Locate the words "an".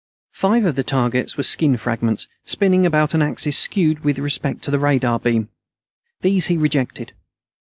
3.13-3.21